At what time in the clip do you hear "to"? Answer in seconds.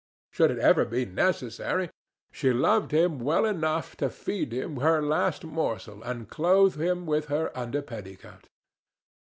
3.97-4.09